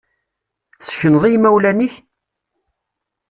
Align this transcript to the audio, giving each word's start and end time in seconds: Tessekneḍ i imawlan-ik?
Tessekneḍ 0.77 1.23
i 1.25 1.31
imawlan-ik? 1.35 1.93